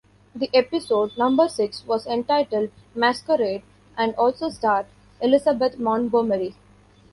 [0.33, 3.61] The episode, number six, was entitled "Masquerade"
[3.95, 4.87] and also starred
[5.21, 6.55] Elizabeth Montgomery.